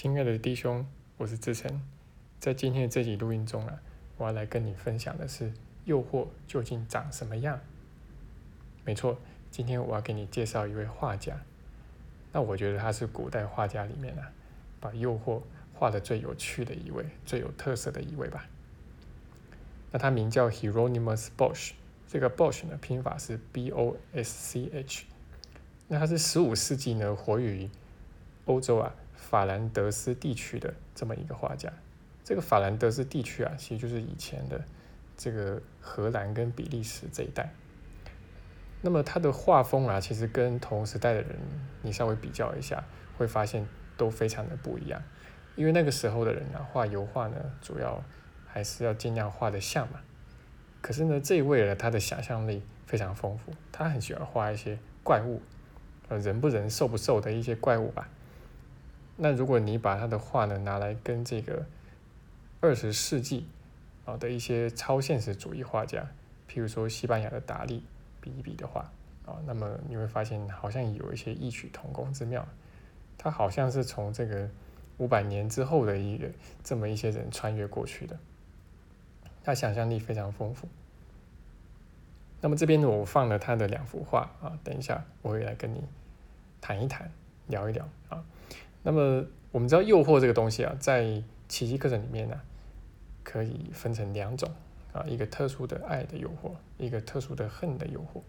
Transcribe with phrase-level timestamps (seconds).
[0.00, 1.82] 亲爱的弟兄，我是志成，
[2.38, 3.80] 在今天的这集录音中啊，
[4.16, 5.52] 我要来跟你分享的是
[5.86, 7.58] 诱惑究竟长什么样。
[8.84, 9.18] 没错，
[9.50, 11.40] 今天我要给你介绍一位画家，
[12.30, 14.30] 那我觉得他是古代画家里面啊，
[14.78, 15.42] 把诱惑
[15.74, 18.46] 画的最有趣的一位，最有特色的一位吧。
[19.90, 21.72] 那他名叫 Hieronymus Bosch，
[22.06, 25.06] 这个 Bosch 呢拼法是 B O S C H。
[25.88, 27.68] 那他是十五世纪呢活跃于
[28.44, 31.70] 欧洲啊法兰德斯地区的这么一个画家。
[32.24, 34.64] 这个法兰德斯地区啊，其实就是以前的
[35.16, 37.52] 这个荷兰跟比利时这一带。
[38.80, 41.36] 那么他的画风啊，其实跟同时代的人
[41.82, 42.84] 你稍微比较一下，
[43.16, 43.66] 会发现
[43.96, 45.02] 都非常的不一样。
[45.56, 48.02] 因为那个时候的人啊，画油画呢，主要
[48.46, 50.00] 还是要尽量画的像嘛。
[50.80, 55.42] 可是呢，这一位呢，他的想象力非常丰富，他很喜欢画一些怪物。
[56.08, 58.08] 呃，人不人，兽不兽的一些怪物吧。
[59.20, 61.66] 那如果你把他的画呢拿来跟这个
[62.60, 63.46] 二十世纪
[64.04, 66.06] 啊的一些超现实主义画家，
[66.48, 67.82] 譬如说西班牙的达利
[68.20, 68.90] 比一比的话
[69.26, 72.46] 啊，那么你会发现好像有一些异曲同工之妙。
[73.18, 74.48] 他好像是从这个
[74.98, 76.28] 五百年之后的一个
[76.62, 78.16] 这么一些人穿越过去的，
[79.42, 80.68] 他想象力非常丰富。
[82.40, 85.82] 那么这边呢，我放了他的两幅画啊，等一下我会来跟你。
[86.60, 87.08] 谈一谈，
[87.46, 88.24] 聊一聊啊。
[88.82, 92.40] 那么我们知道诱惑这个东西啊，在奇迹课程里面呢，
[93.22, 94.48] 可以分成两种
[94.92, 98.22] 啊，一个特殊的爱的诱惑，一个特殊的恨的诱惑。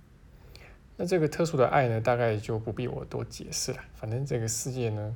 [0.98, 3.80] 那这个特殊的爱呢，大概就不必我多解释了。
[3.94, 5.16] 反正这个世界呢，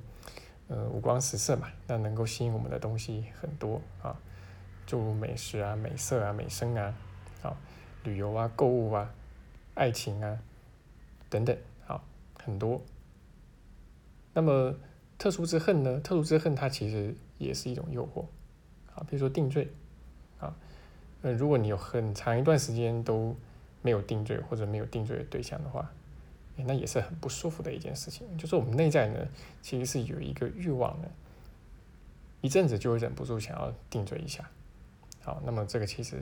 [0.69, 4.17] 呃，五光十色嘛，那能够吸引我们的东西很多啊，
[4.85, 6.93] 诸如美食啊、美色啊、美声啊，
[7.41, 7.57] 啊，
[8.03, 9.13] 旅游啊、购物啊、
[9.73, 10.39] 爱情啊
[11.29, 12.01] 等等，好，
[12.41, 12.81] 很多。
[14.33, 14.73] 那么
[15.23, 16.01] 特殊之恨呢？
[16.01, 18.25] 特殊之恨它其实也是一种诱惑，
[18.93, 19.69] 啊，比如说定罪，
[20.37, 20.53] 啊，
[21.21, 23.33] 呃，如果你有很长一段时间都
[23.81, 25.89] 没有定罪或者没有定罪的对象的话，
[26.57, 28.37] 那也是很不舒服的一件事情。
[28.37, 29.25] 就是我们内在呢，
[29.61, 31.09] 其实是有一个欲望的，
[32.41, 34.49] 一阵子就会忍不住想要定罪一下，
[35.21, 36.21] 好，那么这个其实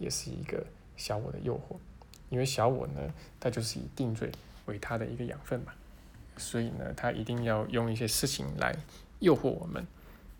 [0.00, 1.76] 也是一个小我的诱惑，
[2.30, 4.32] 因为小我呢，它就是以定罪
[4.66, 5.72] 为它的一个养分嘛。
[6.40, 8.74] 所以呢，他一定要用一些事情来
[9.20, 9.86] 诱惑我们，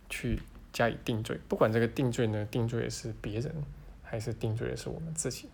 [0.08, 0.40] 去
[0.72, 1.38] 加以定罪。
[1.48, 3.54] 不管这个定罪呢，定罪的是别人，
[4.02, 5.48] 还是定罪的是我们自己。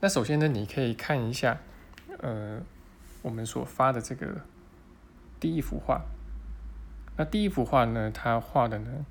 [0.00, 1.60] 那首先呢，你可以看一下，
[2.18, 2.60] 呃，
[3.22, 4.42] 我们所发的这个
[5.40, 6.04] 第一幅画。
[7.16, 9.06] 那第一幅画呢，他画的呢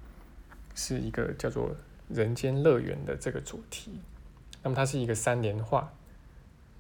[0.76, 1.76] 是一个叫做
[2.08, 4.00] “人间乐园”的这个主题。
[4.62, 5.92] 那么它是一个三联画。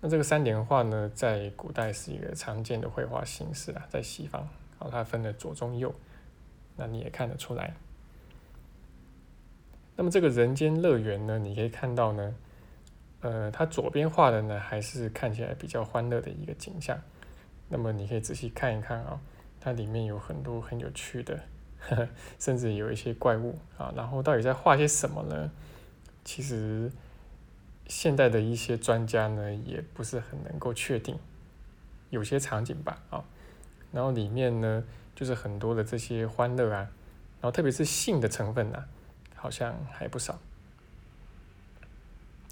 [0.05, 5.91] 那这个三联画呢，在古代是一个常见的绘画形式啊，在西方，好，它分了左、中、右，
[6.75, 7.73] 那你也看得出来。
[9.95, 12.35] 那么这个人间乐园呢，你可以看到呢，
[13.21, 17.01] 呃，它左边画的呢，还是看起来比较欢乐的一个景象。
[17.67, 19.19] 那么你可以仔细看一看啊，
[19.59, 21.39] 它里面有很多很有趣的，
[22.37, 25.49] 甚至有一些怪物啊，然后到底在画些什么呢？
[26.23, 26.91] 其实。
[27.87, 31.19] 现代的一些专家呢，也不是很能够确定，
[32.09, 33.23] 有些场景吧，啊，
[33.91, 36.89] 然后里面呢，就是很多的这些欢乐啊，
[37.39, 38.85] 然后特别是性的成分呢，
[39.35, 40.39] 好像还不少。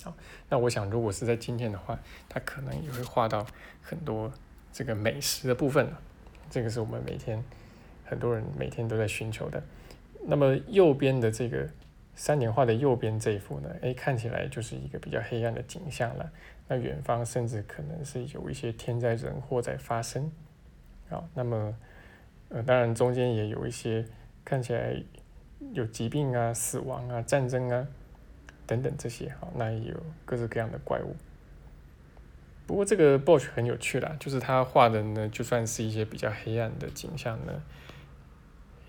[0.03, 0.15] 好，
[0.49, 3.45] 那我想如果是在今天的话，他可能也会画到
[3.81, 4.31] 很多
[4.71, 5.99] 这个美食的部分了，
[6.51, 7.43] 这个是我们每天
[8.05, 9.63] 很多人每天都在寻求的。
[10.25, 11.67] 那么右边的这个。
[12.15, 16.31] 三联画的右边这一幅呢，哎，看起来就是一个比较黑暗的景象了。
[16.67, 20.31] 那远方甚至可能是有一些天灾人祸在发生。
[21.09, 21.75] 好，那么，
[22.49, 24.05] 呃，当然中间也有一些
[24.45, 24.95] 看起来
[25.73, 27.87] 有疾病啊、死亡啊、战争啊
[28.67, 29.29] 等等这些。
[29.39, 31.15] 好，那也有各式各样的怪物。
[32.67, 37.63] 不过这个 Bosch 很有趣啦，就是他画的呢，就算是一些比较黑暗的景象呢，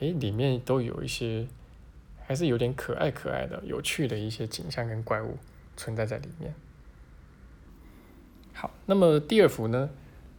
[0.00, 1.46] 诶，里面都有一些。
[2.26, 5.36] 还是有点可爱可爱的、有趣的一些景象跟怪物
[5.76, 6.54] 存在在里面。
[8.54, 9.90] 好，那么第二幅呢？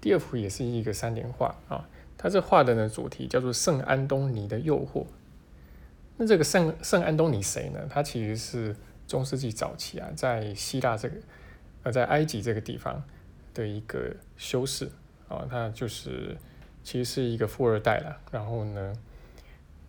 [0.02, 1.88] 第二幅也是一个三联画啊，
[2.18, 5.06] 它这画的呢主题叫做圣安东尼的诱惑。
[6.18, 7.88] 那这个圣圣安东尼谁呢？
[7.90, 8.76] 他其实是
[9.08, 11.16] 中世纪早期啊，在希腊这个
[11.84, 13.04] 呃在埃及这个地方
[13.54, 14.90] 的一个修士
[15.28, 16.36] 啊，他就是
[16.84, 18.94] 其实是一个富二代了，然后呢。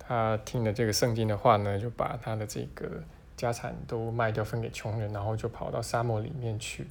[0.07, 3.03] 他听了这个圣经的话呢，就把他的这个
[3.37, 6.87] 家产都卖掉分给穷人，然后就跑到沙漠里面去，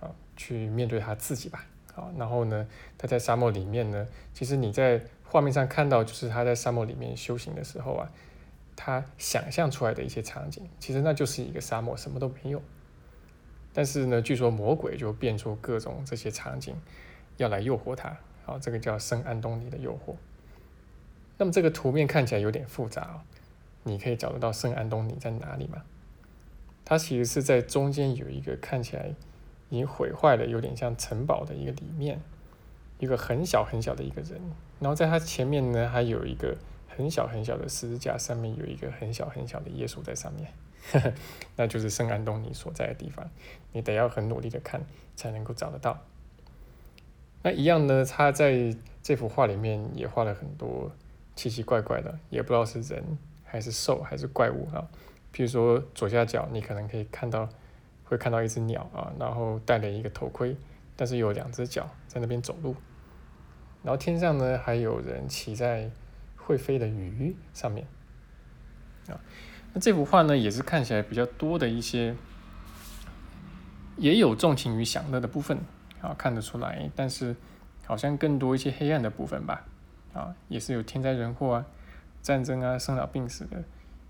[0.00, 2.66] 啊，去面对他自己吧，啊，然后呢，
[2.96, 8.10] 他在沙漠里面呢，其实你在画面上看到，就是他在沙漠里面修行的时候啊，
[8.74, 12.62] 他想象出来的一些场景，其实那就是一个沙漠，什么都没有。
[13.74, 16.74] 但是呢，据说魔鬼就变出各种这些场景，
[17.36, 18.08] 要来诱惑他，
[18.46, 20.14] 啊，这个叫圣安东尼的诱惑。
[21.40, 23.16] 那么这个图面看起来有点复杂哦，
[23.84, 25.82] 你可以找得到圣安东尼在哪里吗？
[26.84, 29.14] 它其实是在中间有一个看起来
[29.70, 32.20] 已经毁坏的，有点像城堡的一个里面，
[32.98, 34.38] 一个很小很小的一个人，
[34.80, 36.54] 然后在他前面呢还有一个
[36.86, 40.52] 很小很小的十字架，上面有一个很小很小的耶稣在上面。
[41.56, 43.30] 那就是圣安东尼所在的地方，
[43.72, 44.82] 你得要很努力的看
[45.16, 46.00] 才能够找得到。
[47.42, 50.92] 那一样呢，他在这幅画里面也画了很多
[51.36, 54.86] 奇奇怪怪的，也不知道是人还是兽还是怪物啊。
[55.32, 57.48] 譬如说左下角，你可能可以看到，
[58.04, 60.56] 会看到一只鸟啊，然后戴了一个头盔，
[60.96, 62.74] 但是有两只脚在那边走路。
[63.82, 65.90] 然后天上呢，还有人骑在
[66.36, 67.86] 会飞的鱼上面
[69.08, 69.18] 啊。
[69.72, 72.14] 那这幅画呢，也是看起来比较多的一些，
[73.96, 75.58] 也有纵情于享乐的部分
[76.02, 76.90] 啊，看得出来。
[76.96, 77.36] 但是
[77.86, 79.64] 好像更多一些黑暗的部分吧，
[80.12, 81.66] 啊，也是有天灾人祸啊、
[82.22, 83.62] 战争啊、生老病死的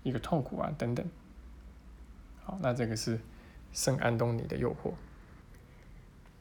[0.03, 1.05] 一个痛苦啊等等。
[2.43, 3.19] 好，那这个是
[3.71, 4.93] 圣安东尼的诱惑。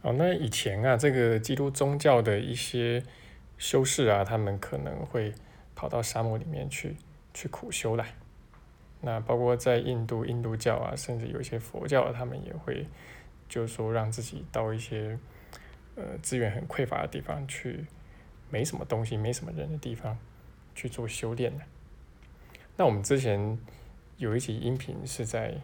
[0.03, 3.05] 好，那以前啊，这个基督宗教的一些
[3.59, 5.35] 修士啊，他们可能会
[5.75, 6.97] 跑到沙漠里面去
[7.35, 8.15] 去苦修来。
[9.03, 12.87] 那包括在印度，印度教啊，甚至有一些佛教，他们也会，
[13.49, 15.19] 就是说让自己到一些，
[15.97, 17.87] 呃，资源很匮乏的地方去，
[18.51, 20.19] 没什么东西、没什么人的地方
[20.75, 21.65] 去做修炼的。
[22.77, 23.59] 那我们之前
[24.17, 25.55] 有一集音频是在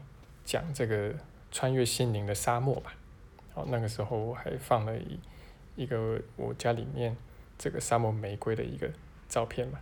[0.45, 1.15] 讲这个
[1.51, 2.95] 穿越心灵的沙漠吧？
[3.53, 5.19] 好，那个时候我还放了一
[5.75, 7.17] 一个我家里面
[7.59, 8.91] 这个沙漠玫瑰的一个
[9.29, 9.79] 照片嘛。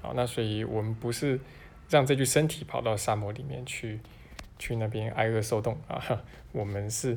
[0.00, 1.40] 好，那所以我们不是。
[1.88, 4.00] 让这具身体跑到沙漠里面去，
[4.58, 6.24] 去那边挨饿受冻啊！
[6.50, 7.16] 我们是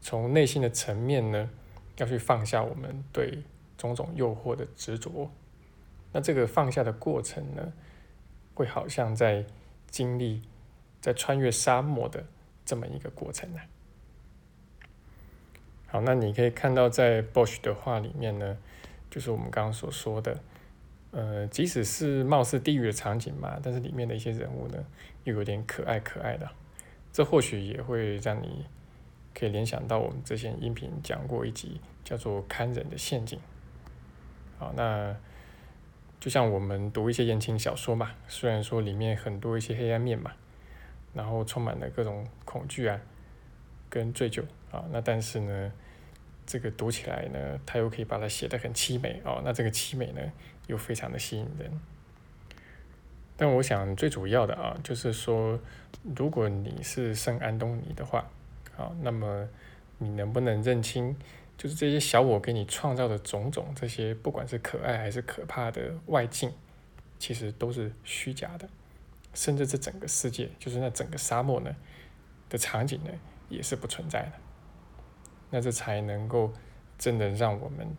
[0.00, 1.50] 从内心的层面呢，
[1.98, 3.42] 要去放下我们对
[3.78, 5.30] 种种诱惑的执着。
[6.12, 7.72] 那这个放下的过程呢，
[8.52, 9.46] 会好像在
[9.90, 10.42] 经历
[11.00, 12.26] 在穿越沙漠的
[12.66, 13.60] 这么一个过程呢。
[15.86, 18.58] 好，那你可以看到在 Bosch 的画里面呢，
[19.08, 20.38] 就是我们刚刚所说的。
[21.10, 24.84] 呃，即使是貌似地狱的场景嘛，但是里面的一些人物呢，
[25.24, 26.46] 又有点可爱可爱的，
[27.10, 28.66] 这或许也会让你
[29.34, 33.38] 可以联想到我们之前音频讲过一集叫做《看人的陷阱》。
[34.58, 35.14] 好，那
[36.20, 40.32] 就像我们读一些言情小说嘛，虽然说里面很多一些黑暗面嘛，
[41.14, 43.00] 然后充满了各种恐惧啊，
[43.88, 45.72] 跟醉酒啊，那但是呢，
[46.44, 50.20] 这个读起来呢，他又可以把它写得很凄美哦，那这个凄美呢？
[50.66, 51.80] 又非常的吸引人，
[53.38, 55.58] 但我想最主要的啊，就是说，
[56.14, 58.28] 如果你是圣安东尼的话，
[58.76, 59.48] 好，那么
[59.96, 61.16] 你能不能认清，
[61.58, 66.50] 就是这些小我给你创造的种种，这些不管是可爱还是可怕的外境，
[67.18, 68.66] 其实都是虚假的，
[69.34, 71.76] 甚至这整个世界，就是那整个沙漠呢
[72.48, 73.10] 的场景呢，
[73.50, 74.32] 也是不存在的，
[75.50, 76.54] 那这才能够
[76.96, 77.94] 真的让我们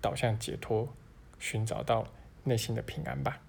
[0.00, 0.92] 导向解脱。
[1.42, 2.06] 寻找到
[2.44, 3.40] 内心的平安吧。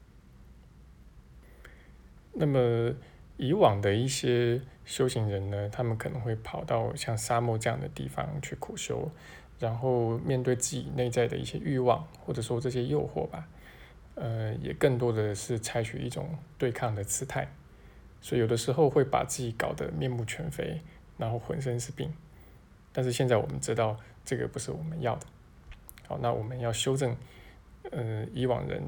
[2.31, 2.91] 那么
[3.37, 9.11] 以往的一些修行人呢，他们可能会跑到像沙漠这样的地方去苦修，
[9.59, 13.47] 然后面对自己内在的一些欲望，或者说这些诱惑吧，
[14.15, 17.47] 呃，也更多的是采取一种对抗的姿态，
[18.21, 20.81] 所以有的时候会把自己搞得面目全非，
[21.17, 22.13] 然后浑身是病。
[22.91, 25.25] 但是现在我们知道，这个不是我们要的。
[26.07, 27.15] 好，那我们要修正。
[27.91, 28.81] 呃，以往人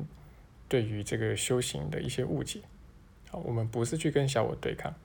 [0.70, 2.62] 对于这个修行的一些误解，
[3.30, 4.96] 好，我们不是去跟小我对抗，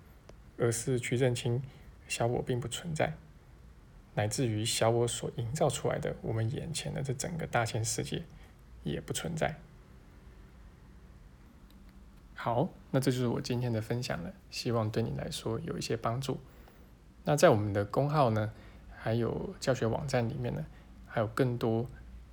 [0.57, 1.61] 而是去认清
[2.07, 3.13] 小我并不存在，
[4.15, 8.23] 乃至于小我所营造出来的我们眼前的这整个大千世界
[8.83, 9.57] 也不存在。
[12.35, 16.39] 好，那这就是我今天的分享了，希望对你来说有一些帮助。
[17.25, 18.53] 那在我们的公号呢，
[18.97, 20.65] 还有教学网站里面呢，
[21.07, 21.87] 还有更多。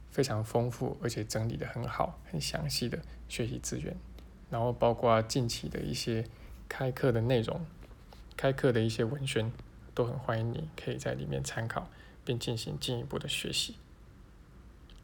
[0.10, 2.98] 非常丰富，而且整理的很好、很详细的
[3.30, 3.96] 学习资源，
[4.50, 6.26] 然后包括近期的一些
[6.68, 7.64] 开课的内容、
[8.36, 9.52] 开课的一些文宣，
[9.98, 11.90] 都很欢迎你可以在里面参考，
[12.24, 13.78] 并进行进一步的学习。